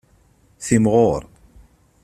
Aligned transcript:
Timɣur. 0.65 1.21